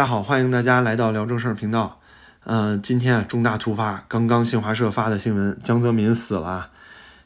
[0.00, 2.00] 大家好，欢迎大家来到聊正事儿频道。
[2.44, 6.70] 嗯，今天啊重大突发，刚刚新华社发的新闻，江泽民死了。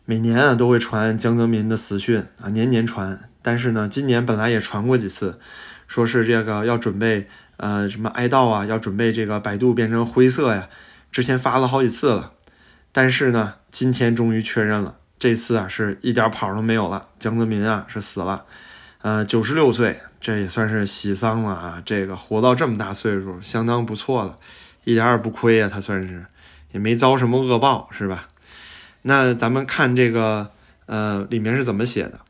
[0.04, 3.30] 每年啊都会传江泽民的死讯啊，年年传。
[3.42, 5.38] 但是呢，今年本来也传过几次，
[5.86, 10.68] 说是这个要准备呃什么哀悼啊，要准备这个百度变成灰色呀。
[11.12, 12.32] 之前发了好几次了，
[12.90, 18.44] 但是呢，今天终于确认了，这次啊是一点跑都没有了，江泽民啊是死了。
[19.04, 21.82] 呃，九十六岁，这也算是喜丧了啊。
[21.84, 24.38] 这个活到这么大岁数，相当不错了，
[24.84, 25.68] 一点也不亏啊。
[25.70, 26.24] 他算是
[26.72, 28.28] 也没遭什么恶报，是吧？
[29.02, 30.52] 那咱们看这个，
[30.86, 32.20] 呃，里面是怎么写的？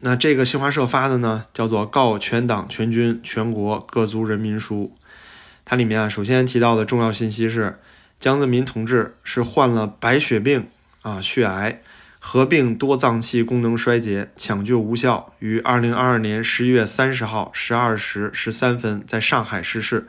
[0.00, 4.92] 那这个新华社发的呢，叫做《告全党全军全国各族人民书》。
[5.64, 7.80] 它里面啊，首先提到的重要信息是，
[8.18, 10.68] 江泽民同志是患了白血病
[11.02, 11.82] 啊，血癌。
[12.18, 20.08] 合并多脏器功能衰竭，抢救无效，于二零二二年十一月三十号十二时十三分在上海逝世，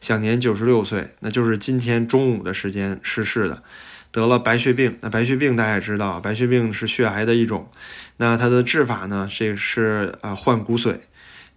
[0.00, 1.08] 享年九十六岁。
[1.20, 3.62] 那就是今天中午的时间逝世的，
[4.10, 4.96] 得了白血病。
[5.02, 7.70] 那白血病大家也知道，白血病是血癌的一种。
[8.16, 11.00] 那它的治法呢，这个是啊换骨髓。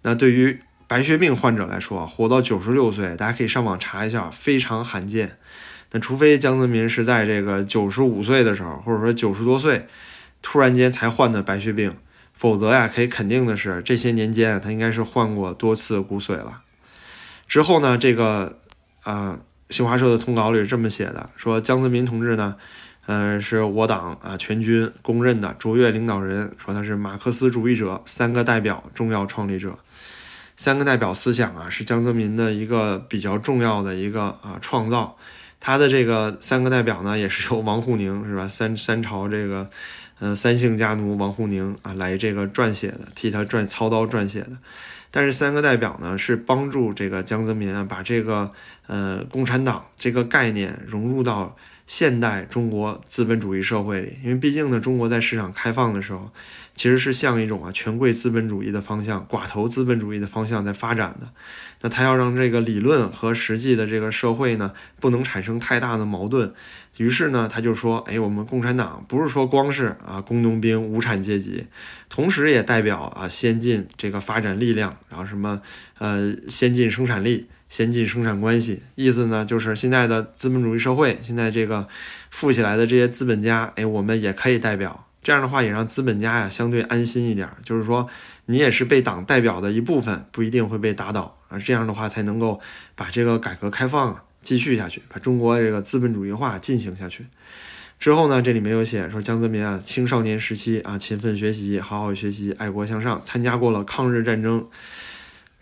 [0.02, 5.38] 那对于白血病患者来说，活到九十六岁，大家可以上网查一下，非常罕见。
[5.94, 9.86] 那除非江泽民是在这个九十五岁的时候，或者说九十多岁，
[10.42, 11.96] 突然间才患的白血病，
[12.32, 16.62] 否则呀，可以肯定的是，这些年间他应该是患过多次骨髓了。
[17.46, 18.58] 之后呢，这个
[19.04, 19.38] 啊，
[19.70, 22.56] 新华社的通稿里是这么写的：说江泽民同志呢，
[23.06, 29.78] 呃，是我党啊全军公认的卓越领导人，说他是马克思主义者三个代表重要创立者。
[30.56, 35.16] 三个代表思想啊，是江泽民的一个比较重要的一个啊创造。
[35.66, 38.46] 他的这个三个代表呢，也是由王沪宁是吧？
[38.46, 39.70] 三三朝这个，
[40.18, 44.58] 呃，三姓家奴王沪宁啊来这个撰写的，替他撰操刀撰写的。
[45.10, 48.52] 但是三个代表呢，是帮助这个江泽民啊，把这个
[48.88, 51.56] 呃共产党这个概念融入到。
[51.86, 56.30] 现代中国资本主义社会里，因为毕竟呢，中国在市场开放的时候，
[56.74, 61.28] 其实是向一种啊权贵资本主义的方向、寡头资本主义的方向在发展的。
[61.80, 66.52] 那他要让这个理论和实际的这个社会呢，不能产生太大的矛盾。
[66.96, 71.66] 于是呢，他就说：“哎，我们共产党不是说光是啊工农兵无产阶级，
[72.08, 75.60] 同时也代表啊先进这个发展力量，然后什么
[75.98, 81.88] 呃先进生产力。”先进生产关系，意思呢就是现在的资本主义社会，现在这个
[82.30, 85.06] 富起来的这些资本家，哎，我们也可以代表。
[85.24, 88.06] 这样的话也让资本家呀相对安心一点，就是说
[88.46, 91.58] 你也是被党代表的一部分，不一定会被打倒啊。
[91.58, 92.60] 这样的话才能够
[92.94, 97.26] 把这个改革开放啊继续下去，把中国这个资本主义化进行下去。
[97.98, 104.66] 之后呢，这里面有写说江泽民啊，青少年时期啊勤奋学习，好好学习，爱国向上，参加过了抗日战争。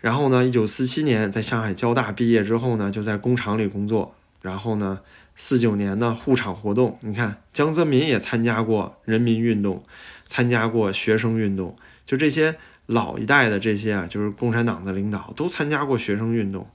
[0.01, 4.13] 然后呢，一九四七年在上海交大毕业之后呢，就在工厂里工作。
[4.43, 4.99] 然后呢，
[5.37, 9.81] 四九年呢护厂活动，你看江泽民也参加过人民运动，
[10.27, 11.75] 参加过学生运动。
[12.05, 16.67] 就这些老一代的这些啊，就是共产党的领导都参加过学生运动，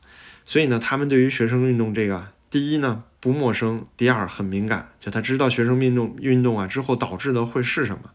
[0.46, 8.10] 所以呢，他们对于学生运动这个，第一呢不陌生，第二很敏感，就他知道学生运动运动啊之后导致的会是什么。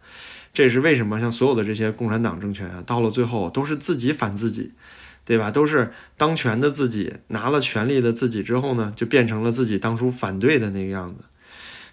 [0.51, 4.71] 这也是为什么像所有的这些共产党政权啊，到了最后都是自己反自己。
[5.25, 5.49] 对吧？
[5.49, 11.23] 都是当权的自己拿了权力的自己之后呢，就变成了自己当初反对的那个样子。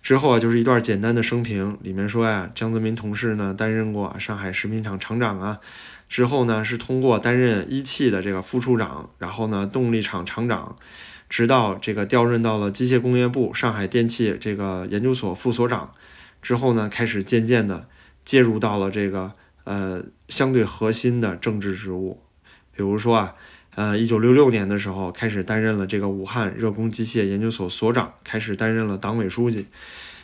[0.02, 5.60] 之后啊，就是一段简单的生平，里面说呀，江泽民同事呢担任过上海食品厂厂长啊，
[6.08, 10.74] 之后呢是通过担任一汽的这个副处长，然后呢动力厂厂长，
[11.28, 15.92] 直到这个调任到了机械工业部上海电气这个研究所副所长，
[16.40, 17.86] 之后呢开始渐渐的
[18.24, 22.22] 介入到了这个呃相对核心的政治职务。
[22.80, 23.34] 比如说啊，
[23.74, 29.66] 呃，一九六六年的时候开始担任了这个武汉热工机械研究所所长，开始担任了党委书记。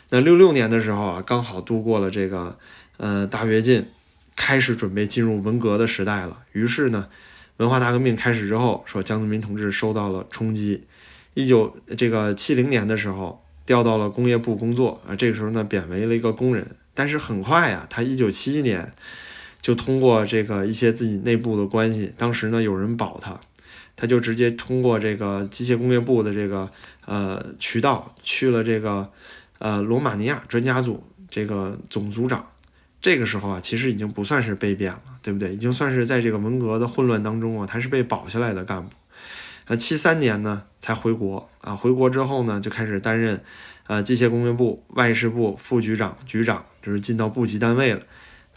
[0.09, 2.57] 那六六年的时候啊，刚好度过了这个
[2.97, 3.85] 呃大跃进，
[4.35, 6.45] 开始准备进入文革的时代了。
[6.51, 7.09] 于是呢，
[7.57, 10.85] 文化大革命开始之后，说江泽民同志受到了冲击。
[11.35, 16.75] 一九这个七零年的时候调到了工业部工作啊，这个时候呢贬为了一个工人。
[16.95, 18.93] 但是很快呀，他一九七一年。
[19.67, 23.37] 就通过这个一些自己内部的关系，当时呢有人保他，
[23.97, 26.71] 他就直接通过这个机械工业部的这个
[27.05, 29.11] 呃渠道去了这个
[29.59, 32.47] 呃罗马尼亚专家组这个总组长。
[33.01, 35.53] 这个时候啊，其实已经不算是被贬了，对不对？
[35.53, 38.89] 已经算是在这个文革的混乱当中啊，他是被保下来的干部。
[39.65, 41.75] 呃，七三年呢才回国啊。
[41.75, 43.43] 回国之后呢，就开始担任
[43.87, 48.01] 呃机械工业部外事部副局长、局长，就是进到部级单位了。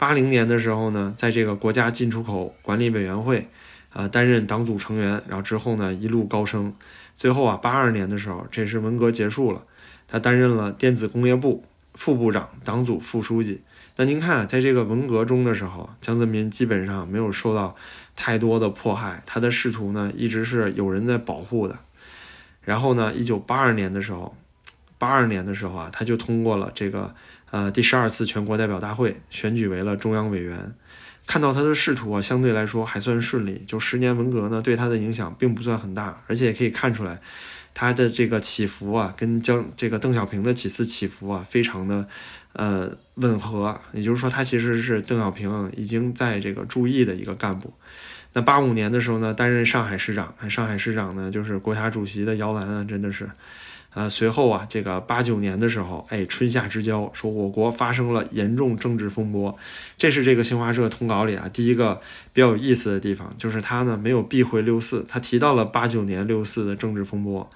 [0.01, 3.47] 八零年的时候呢，在这个国家进出口管理委员会
[3.93, 6.73] 啊担任党组成员，然后之后呢一路高升，
[7.13, 9.61] 最后啊八二年的时候，这是文革结束了，
[10.07, 11.63] 他担任了电子工业部
[11.93, 13.61] 副部长、党组副书记。
[13.95, 17.75] 那您看，在这个文革中的时候，江泽民基本上没有受到
[18.15, 21.77] 太多的迫害，他的仕途呢一直是有人在保护的。
[22.63, 24.35] 然后呢，一九八二年的时候，
[24.97, 27.13] 八二年的时候啊，他就通过了这个
[27.51, 30.73] 呃第十二次全国代表大会选举为了中央委员。
[31.27, 37.21] 看到他的仕途啊，相对来说还算顺利，就十年文革呢对他的影响并不算很大，而且也可以看出来。
[37.73, 42.05] 他的这个起伏啊，跟江这个邓小平的几次起伏啊，非常的
[42.53, 43.79] 呃吻合。
[43.93, 47.71] 也就是说，他其实是邓小平已经在这个注意的一个干部。
[48.33, 53.29] 那八五年的时候呢，担任上海市长，上海市长呢就是国家主席的摇篮啊，真的是。
[53.93, 59.57] 呃，随后啊，这个八九年的时候，哎，春夏之交，说我国发生了严重政治风波，
[59.97, 61.99] 这是这个新华社通稿里啊第一个
[62.31, 67.49] 比较有意思的地方，就是他呢没有避讳六四，他提到了八九年六四的政治风波，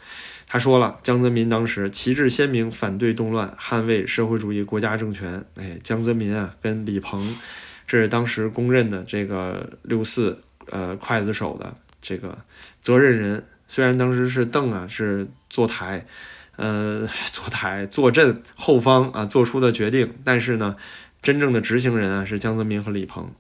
[0.46, 7.34] 他说了江泽民当时旗帜鲜明，反对动乱，捍卫社会主义国家政权，哎，江泽民啊跟李鹏，
[7.88, 10.38] 这是当时公认的这个六四
[10.70, 12.38] 呃刽子手的这个
[12.82, 13.42] 责任人。
[13.68, 16.06] 虽然当时是邓啊，是坐台，
[16.56, 20.76] 呃， 坐台坐镇后方啊做出的决定，但是呢，
[21.22, 23.32] 真正的执行人啊是江泽民和李鹏。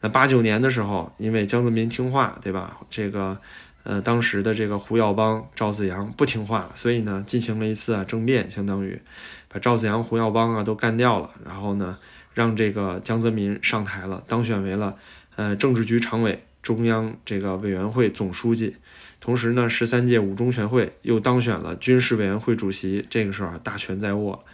[0.00, 2.78] 那八九年的时候，因为江泽民听话，对吧？
[2.88, 3.38] 这个，
[3.82, 9.00] 呃，当时的这个胡耀邦、赵子阳不听话，所以呢，进行了一次啊政变，相当于
[9.48, 11.98] 把赵子阳、胡耀邦啊都干掉了，然后呢，
[12.34, 14.96] 让这个江泽民上台了，当选为了
[15.36, 18.76] 呃政治局常委、中央这个委员会总书记。
[19.20, 23.04] 同时呢，十三届五中全会又当选了军事委员会主席。
[23.10, 24.44] 这个时候啊，大权在握。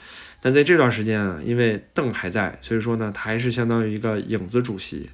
[0.41, 5.11] 但在这段时间啊，因为邓还在，所以说呢，他还是相当于一个影子主席。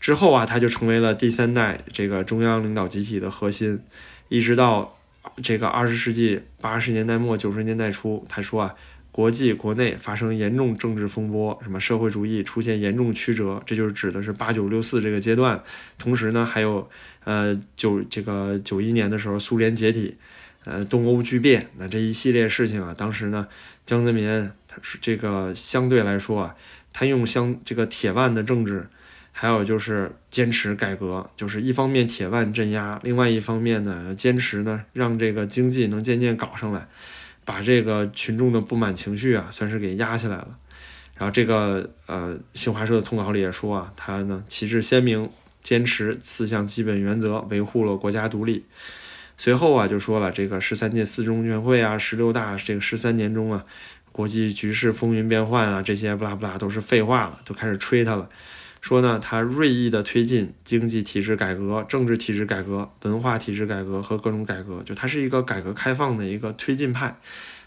[0.00, 3.80] 之后啊，他就成为了第三代这个中央领导集体的核心。
[4.28, 4.98] 一直到
[5.42, 8.74] 这个二十世纪八十年代末九十年代初，他说啊。
[9.18, 15.60] 国际国内发生严重政治风波，什么社会主义出现严重曲折，这就是指的是八九六四这个阶段。
[15.98, 16.88] 同时呢，还有
[17.24, 20.16] 呃九这个九一年的时候，苏联解体，
[20.64, 23.48] 呃东欧剧变，那这一系列事情啊，当时呢，
[23.84, 24.24] 江泽民
[24.68, 26.54] 他是这个相对来说啊，
[26.92, 28.86] 他用相这个铁腕的政治，
[29.32, 36.86] 还有就是坚持改革，就是一方面铁腕镇压，另外一方面呢，坚持呢让这个经济能渐渐搞上来。
[37.48, 40.58] 把这个群众的不满情绪啊，算是给压下来了。
[41.16, 45.30] 然后这个呃，新华社的通稿里也说啊，他呢旗帜鲜明，
[45.62, 48.66] 坚持四项基本原则，维护了国家独立。
[49.38, 53.64] 随后啊，就说了这个十三届四中全会啊，十六大这个十三年中啊，
[54.12, 58.28] 国际局势风云变幻啊，这些不拉不拉都是废话了，都开始吹他了。
[58.80, 67.18] 说呢，他锐意的推进经济体制改革、政治体制改革、文化体制改革和各种改革，就他是一个改革开放的一个推进派，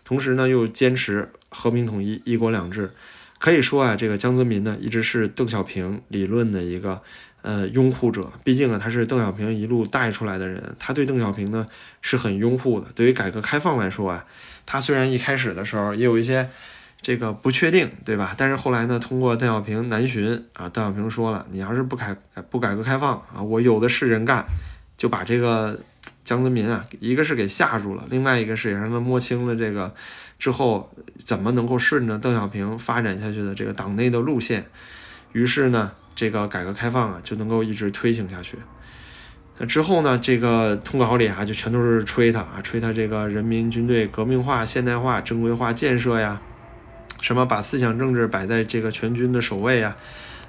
[0.04, 2.92] 同时呢又坚持和平统一、一国两制。
[3.40, 7.02] 可以说啊，这个江泽民呢一直是邓小平理论的一个
[7.42, 11.68] 呃拥护者，毕竟啊他是邓小平一路带出来的人，他对邓小平呢
[12.02, 12.88] 是很拥护的。
[12.96, 14.26] 对于改革开放来说啊，
[14.66, 16.50] 他虽然一开始的时候也有一些。
[17.02, 18.36] 这个不确定，对吧？
[18.38, 22.16] 但是后来呢，通过邓小平南巡啊，邓小平说了，你要是不改
[22.52, 24.46] 不改革开放啊，我有的是人干，
[24.98, 25.80] 就把这个
[26.24, 29.92] 江泽民啊，一个是给吓住了，另外一个是也让他摸清了这个
[30.38, 30.94] 之后
[31.26, 34.66] 怎么能够顺着邓小平发展下去的这个党内的路线。
[35.32, 38.60] 于是呢，这个改革开放啊就能够一直推行下去。
[39.58, 46.40] 那之后呢，这个通稿里啊就全都是吹他啊，吹他这个人民军队革命化、现代化、正规化建设呀。
[47.22, 49.96] 什么把思想政治摆在这个全军的首位啊？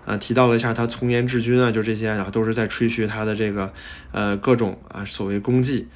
[0.04, 3.72] 呃，提到了一下他从严治军啊，就这些啊，都是在吹嘘他的这个
[4.10, 5.86] 呃各种啊所谓功绩。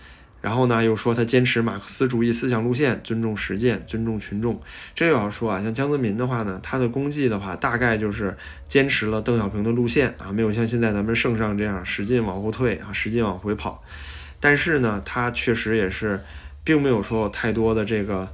[0.41, 4.61] 然后呢，又说他坚持马克思主义思想路线，尊重实践，尊重群众。
[4.95, 8.37] 这个要说啊，像江泽民的话呢，他的功绩的话，大概就是
[8.69, 13.83] 坚持了邓小平的路线啊，没有像现在咱们圣上这样使劲往后退啊，使劲往回跑。
[14.39, 16.23] 但是呢，他确实也是，
[16.63, 18.29] 并没有说太多的这个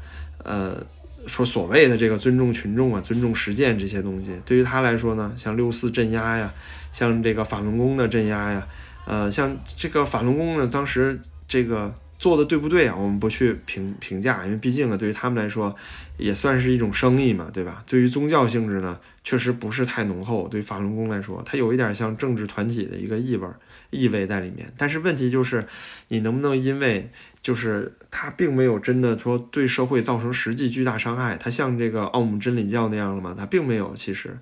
[0.45, 0.85] 呃。
[1.27, 6.53] 说所谓的这个尊重群众啊，尊重实践这些东西，对于他来说呢，像六四镇压呀，
[6.91, 8.67] 像这个法轮功的镇压呀，
[9.07, 12.95] 呃，像这个法轮功呢，当时这个做的对不对啊？
[12.97, 15.75] 我们不去评评价，因为毕竟呢，对于他们来说，
[16.19, 17.83] 也算是一种生意嘛，对吧？
[17.85, 20.47] 对于宗教性质呢，确实不是太浓厚。
[20.47, 23.49] 对法轮功来说，它有一点像政治团体的一个意味
[23.91, 24.73] 意味在里面。
[24.77, 25.67] 但是问题就是，
[26.11, 27.11] 你能不能因为
[27.43, 31.37] 就是它并没有真的说对社会造成实际巨大伤害？
[31.37, 33.35] 它像这个奥姆真理教那样了吗？
[33.37, 34.39] 它并没有，其实。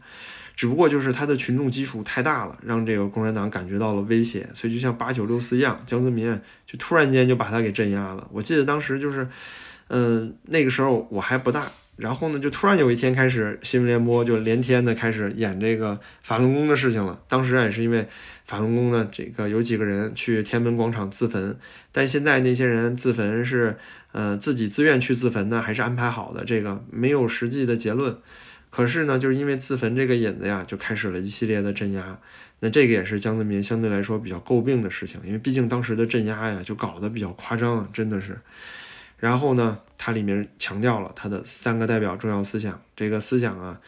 [0.61, 8.29] 只不过就是他的群众基础太大了，让这个共产党感觉到了威胁，所以就像八九六四一样，江泽民就突然间就把他给镇压了。
[8.31, 9.27] 我记得当时就是，
[9.89, 17.19] 嗯，那个时候我还不大，然后呢，就突然有一天开始，新闻联播就连天的开始演这个法轮功的事情了。
[17.27, 18.07] 当时啊也是因为
[18.45, 21.57] 法轮功呢，这个有几个人去天安门广场自焚，
[21.91, 23.79] 但现在那些人自焚是，
[24.13, 26.45] 呃，自己自愿去自焚呢，还是安排好的？
[26.45, 28.19] 这个没有实际的结论。
[28.71, 32.19] 可是呢，就是因为自焚这个引子呀，就开始了一系列的镇压。
[32.61, 38.39] 那这个也是江泽民相对来说比较诟病的事情，因为毕竟当时的镇压呀，就搞得比较夸张，真的是。
[39.19, 42.81] 然后呢，它里面强调了他的三个代表重要思想。
[42.95, 43.81] 这个思想啊，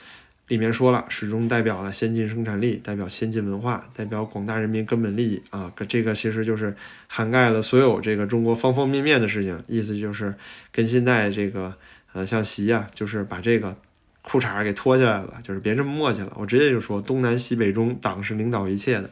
[0.48, 5.72] 里面说了，始终代表了先进生产力，代表先进文化，代表广大人民根本利益啊。
[5.86, 6.74] 这个其实就是
[7.06, 10.34] 涵盖了所有这个中国方方面面的事情，意思就是
[10.72, 11.74] 跟现在这个
[12.14, 13.76] 呃，像习啊，就是把这个。
[14.22, 16.32] 裤衩给脱下来了，就是别这么磨叽了。
[16.36, 19.10] 我直接就说，东南西北中，党是领导一切的。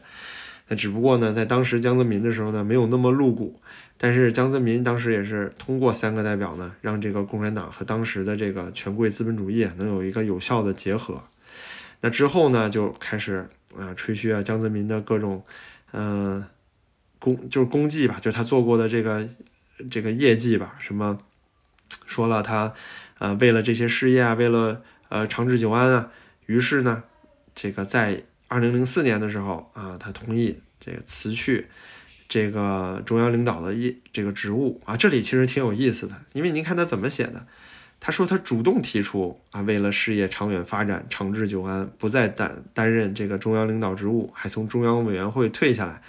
[0.69, 3.61] 那只不过呢，在当时江泽民的时候呢，没有那么露骨。
[3.99, 11.23] 但是江泽民当时也是通过三个代表呢，让这个共产党和当时的这个权贵资本主义能有一个有效的结合。
[12.01, 15.45] 那之后呢，就开始啊吹嘘啊江泽民的各种
[15.93, 16.43] 嗯
[17.19, 19.29] 功，就是功绩吧，就是他做过的这个
[19.91, 21.19] 这个业绩吧，什么
[22.07, 22.73] 说了他
[23.19, 26.11] 呃为了这些事业啊，为了呃，长治久安啊。
[26.47, 27.03] 于是呢，
[27.55, 31.67] 这个在二零零四年的时候啊，他同意这个辞去
[32.29, 34.97] 这个中央领导的一这个职务啊。
[34.97, 37.47] 这里其实挺有意思的，因为您看他怎么写的。
[37.99, 46.03] 他说他主动提出啊，为了事业长远发展、长治久安，不再担担任这个中央领导职务，还从中央委员会退下来，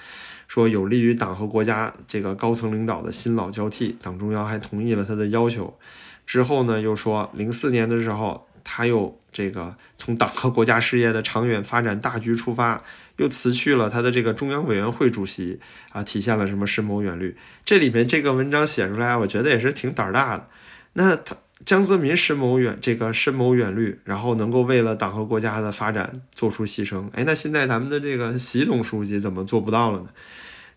[0.47, 3.97] 说有利于党和国家这个高层领导的新老交替。
[4.01, 5.77] 党中央还同意了他的要求。
[6.25, 8.47] 之后呢，又说零四年的时候。
[8.63, 12.83] 他又这个从党和国家事业的长远发展大局出发，
[13.17, 15.59] 又辞去了他的这个中央委员会主席
[15.91, 17.35] 啊，体现了什么深谋远虑？
[17.63, 20.47] 这里面这个文章写出来，我觉得也是挺胆儿大的。
[20.93, 27.09] 那他江泽民深谋远这个深谋远虑，然后能够为了党和国家的发展做出牺牲。
[27.13, 30.09] 哎，那现在咱们的这个习总书记怎么做不到了呢？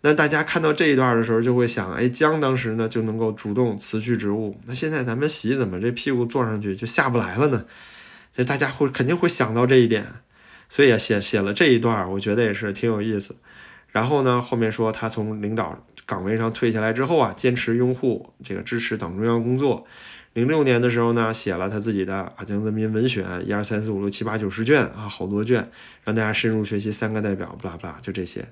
[0.06, 7.64] 那大家看到这一段的时候，就会想，哎，江当时呢就能够主动辞去职务，那现在咱们习怎么这屁股坐上去就下不来了呢？
[8.37, 10.04] 这大家会肯定会想到这一点，
[10.68, 13.34] 所以也写写了这一段，我觉得也是挺有意思。
[13.88, 19.87] 然后呢，后面说他从领导岗位上退下来之后啊，坚持拥护这个支持党中央工作。
[20.34, 25.70] 零六年的时候呢，写了他自己的啊江泽民文选，一二三四五六七八九十卷啊，好多卷，
[26.02, 28.44] 让大家深入学习三个代表，不拉不拉，就这些。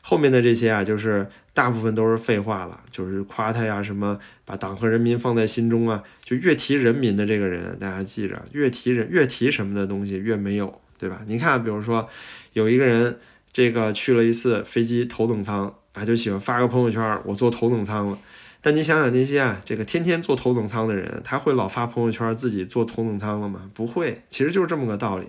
[0.00, 11.20] 后面的这些啊，就是大部分都是废话了，就是夸他呀，什么把党和人民放在心中啊，就越提人民的这个人，大家记着，越提人越提什么的东西越没有，对吧？
[11.26, 12.08] 你看，比如说
[12.54, 13.18] 有一个人，
[13.52, 18.18] 这个去了一次飞机头等舱啊，就喜欢发个朋友圈，我坐头等舱了。
[18.66, 23.70] 但你想想那些啊，这个天天坐头等舱的人，他会老发朋友圈自己坐头等舱了吗？
[23.72, 25.26] 不会，其实就是这么个道理。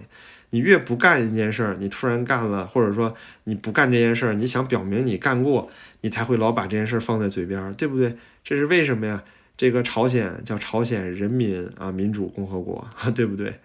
[0.49, 3.13] 你越不干一件事儿，你突然干了，或者说
[3.43, 5.69] 你不干这件事儿，你想表明你干过，
[6.01, 8.17] 你才会老把这件事儿放在嘴边，对不对？
[8.43, 9.23] 这是为什么呀？
[9.55, 13.59] 这个朝鲜叫朝鲜人民啊民主共和国， 对不对？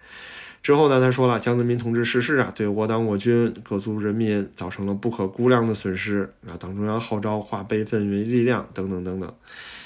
[0.63, 6.55] 之后呢，他说了，江泽民同志逝世啊，对我党我军各族人民造成了不可估量的损失啊！
[6.57, 9.29] 党中央号召化悲愤为力量，等等等等。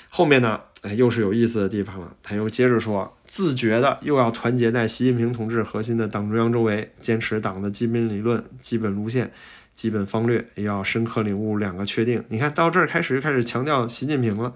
[0.07, 2.15] 后面呢，哎，又是有意思的地方了。
[2.22, 9.31] 他又接着说，自觉的又要团结在习近平同志核心的党中央周围，坚持党的基本理论、基本路线、
[9.75, 12.24] 基本方略，也要深刻领悟两个确定。
[12.29, 14.53] 你看到这儿开始就开始强调习近平了，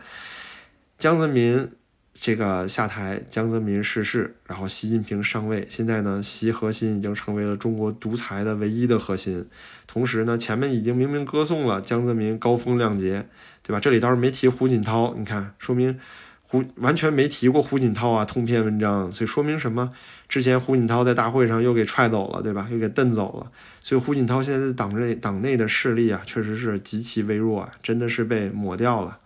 [0.99, 1.67] 江泽民。
[2.13, 5.65] 这个下台，江泽民逝世，然后习近平上位。
[5.69, 9.47] 现在呢，习核心已经成为了中国独裁的唯一的核心。
[9.87, 13.27] 同时呢，前面已经明明歌颂了江泽民高风亮节，
[13.63, 13.79] 对吧？
[13.79, 15.97] 这里倒是没提胡锦涛，你看，说明
[16.43, 19.09] 胡完全没提过胡锦涛啊，通篇文章。
[19.09, 19.93] 所以说明什么？
[20.27, 22.67] 之前胡锦涛在大会上又给踹走了，对吧？
[22.69, 23.49] 又给蹬走了。
[23.79, 29.17] 所以胡锦涛现在在党内党内的势力啊，确实是极其微弱啊，真的是被抹掉了。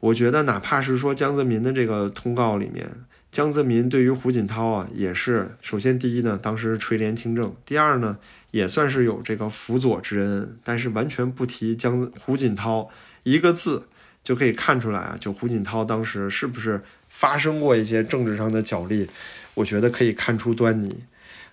[0.00, 2.88] 我觉得，哪怕是说江泽民的这个通告里面，
[3.30, 8.18] 江泽民对于胡锦涛啊，也是首先第一呢，当时垂帘听政；第二呢，
[8.50, 12.90] 也算是有这个辅佐之恩，但是完全不提江胡锦涛
[13.22, 13.88] 一个字，
[14.22, 19.08] 就可以看出来啊，就胡锦涛当时是不是发生过一些政治上的角力，
[19.54, 21.02] 我觉得可以看出端倪。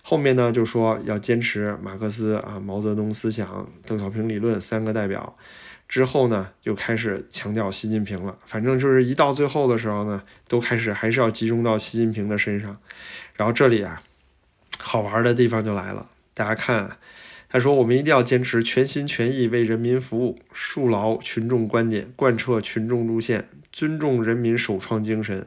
[0.02, 5.36] 后面呢，就说要坚持马克思啊、毛泽东思想、邓小平理论三个代表。
[5.92, 8.38] 之后呢，又开始强调习近平了。
[8.46, 12.78] 反正就是一到最后的时候呢，都开始还是要集中到习近平的身上。
[13.34, 14.02] 然后这里啊，
[14.78, 16.96] 好玩的地方就来了，大家看。
[17.50, 25.46] 他说：“我们一定要坚持全心全意为人民服务，树牢群众观点，贯彻群众路线，尊重人民首创精神，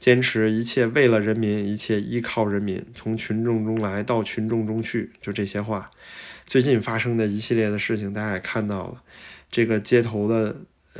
[0.00, 5.92] 坚持一切为了人民，一切依靠人民，从群众中来到群众中去。”就这些话。
[6.44, 9.02] 最近发生的一系列的事情，大家也看到了，
[9.54, 10.56] 这个街头的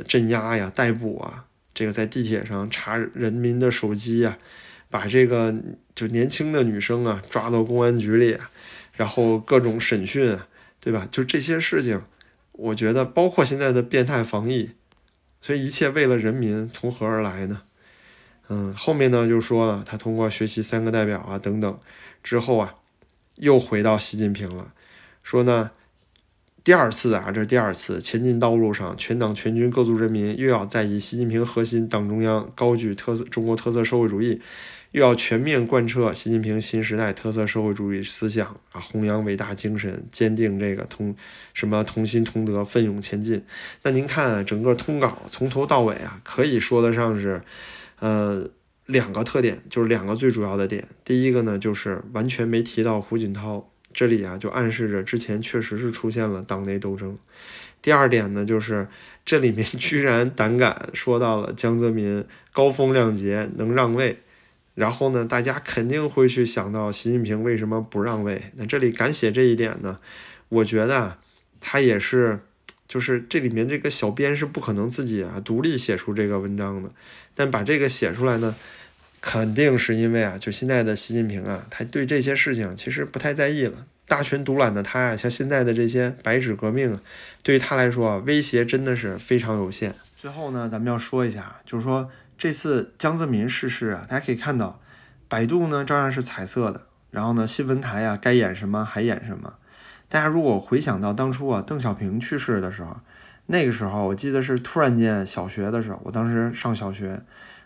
[0.07, 4.37] 镇压呀、逮捕啊，这个在地铁上查人民的手机呀，
[4.89, 5.53] 把这个
[5.93, 8.37] 就年轻的女生啊抓到公安局里。
[8.93, 10.37] 然后各种审讯，
[10.79, 11.05] 对吧？
[11.11, 12.01] 就这些事情，
[12.53, 14.71] 我觉得包括现在的变态防疫，
[15.41, 17.63] 所以一切为了人民，从何而来呢？
[18.47, 21.77] 嗯，后面呢就说了，他通过学习三个代表啊等等
[22.23, 22.75] 之后啊，
[23.35, 24.71] 又回到习近平了，
[25.21, 25.71] 说呢，
[26.65, 34.41] 第二次啊，这是第二次前进道路上，全党全军各族人民又要再以习近平核心党中央高举特色中国特色社会主义。
[34.89, 41.15] 又要全面贯彻习近平新时代特色社会主义思想啊，弘扬伟大精神，坚定这个同
[41.53, 43.43] 什么同心同德，奋勇前进。
[43.83, 47.43] 那您看整个通稿从头到尾啊，可以说得上是，
[47.99, 48.49] 呃，
[48.87, 50.87] 两个特点，就是两个最主要的点。
[51.03, 57.17] 第一个呢，就是完全没提到胡锦涛，这里啊就暗示着之前确实是出现了党内斗争。
[57.81, 58.89] 第二点呢，就是
[59.23, 64.17] 这里面居然胆敢说到了江泽民高风亮节，能让位。
[64.73, 68.41] 然后呢，大家肯定会去想到习近平为什么不让位？
[68.55, 69.99] 那这里敢写这一点呢？
[70.49, 71.17] 我觉得
[71.61, 72.41] 他也是，
[72.85, 76.91] 就是这里面这个小编是不可能自己啊独立写出这个文章的。
[77.33, 78.53] 但把这个写出来呢，
[79.25, 83.87] 肯定是因为啊，就现在的习近平啊，他对这些事情其实不太在意了。
[84.07, 86.99] 大权独揽的他呀，像现在的这些白纸革命，
[87.41, 89.95] 对于他来说啊，威胁真的是非常有限。
[90.15, 92.09] 最后呢，咱们要说一下，就是说。
[92.37, 94.81] 这次江泽民逝世啊，大家可以看到，
[95.29, 99.53] 百度呢照样是彩色的，然后呢新闻台啊该演什么还演什么。
[100.09, 102.99] 大家如果回想到当初啊邓小平去世的时候，
[103.45, 107.21] 那个时候我记得是突然间小学的时候，我当时上小学，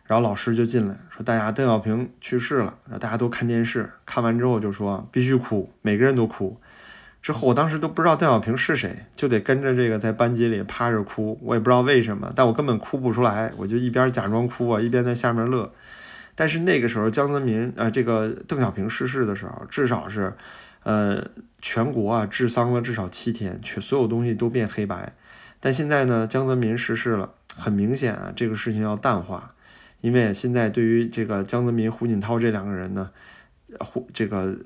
[0.10, 6.60] 然后老师就进来说大家邓小平去世了，然后大家都看电视，看完之后就说必须哭，每个人都哭。
[7.22, 15.72] 之后我当时都不知道邓小平是谁，就得跟着这个在班级里趴着哭，我也不知道为什么，但我根本哭不出来，我就一边假装哭啊，一边在下面乐。
[16.34, 20.34] 但是那个时候江泽民啊，这个邓小平逝世的时候，至少是，
[20.82, 21.24] 呃，
[21.62, 25.13] 全国啊治丧了至少七天，全所有东西都变黑白。
[25.60, 29.54] 但现在呢，江泽民逝世了，很明显啊，这个事情要淡化，
[30.02, 33.12] 因为现在对于这个江泽民、胡锦涛这两个人呢，
[33.80, 34.58] 胡这个。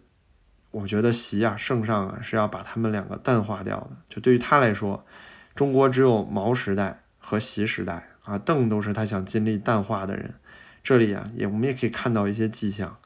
[0.72, 3.92] 我觉得习啊，圣上啊是要把他们两个淡化掉的。
[4.10, 5.06] 就对于他来说，
[5.54, 10.34] 中国只有毛时代和习时代啊，邓都是他想尽力淡化的人。
[10.82, 12.98] 这里啊，也我们也可以看到一些迹象。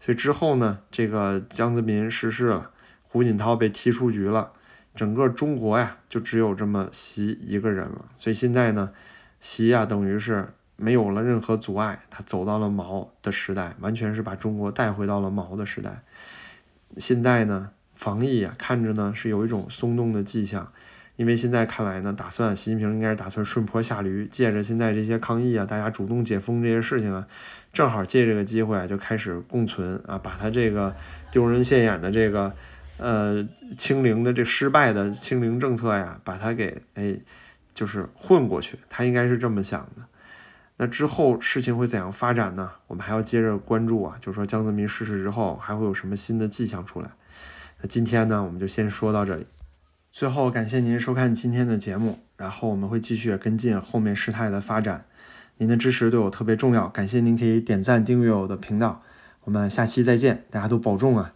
[0.00, 2.70] 所以之后呢，这个江泽民逝世了，
[3.02, 4.52] 胡锦涛被踢出局了，
[4.94, 8.06] 整个中国呀就只有这么习一个人了。
[8.18, 8.92] 所以现在呢，
[9.42, 16.02] 习啊等于是没有了任何阻碍，他走到了毛的时代，完全是把中国带回到了毛的时代。
[16.96, 20.72] 现在呢，防疫啊，看着呢是有一种松动的迹象，
[21.16, 27.26] 因为现在看来呢，打算习近平应该是打算顺坡下驴，借着现在这些抗疫啊，大家主动解封这些事情啊，
[27.72, 30.94] 正好借这个机会啊，就开始共存啊，把他这个
[31.30, 32.52] 丢人现眼的这个
[32.98, 37.14] 呃清零的这失败的清零政策呀，把它给哎
[37.74, 40.02] 就是混过去，他应该是这么想的。
[40.82, 42.70] 那之后事情会怎样发展呢？
[42.86, 47.10] 我们还要接着关注啊，就是说江泽民逝世之后还会有什么新的迹象出来？
[47.82, 49.46] 那今天呢，我们就先说到这里。
[50.10, 55.04] 最后感谢您收看今天的节目，然后我们会继续跟进后面事态的发展。
[55.58, 59.02] 您的支持对我特别重要，感谢您可以点赞订阅我的频道。
[59.44, 61.34] 我们下期再见，大家都保重啊！